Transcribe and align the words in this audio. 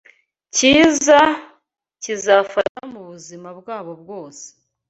cyiza 0.55 1.19
kizabafasha 2.01 2.81
mu 2.93 3.01
buzima 3.09 3.49
bwabo 3.59 3.91
bwose 4.01 4.45